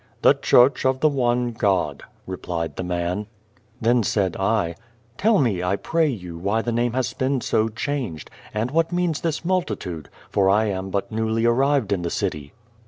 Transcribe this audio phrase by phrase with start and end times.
[0.23, 3.27] "The Church of the ONE GOD," replied the man.
[3.79, 4.73] Then said I,"
[5.19, 9.21] Tell me, I pray you, why the name has been so changed, and whaj means
[9.21, 12.51] this multitude, for I am but newly arrived in the city."